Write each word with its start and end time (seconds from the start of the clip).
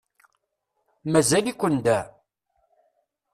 Mazal-iken 1.11 1.73
da? 1.85 1.99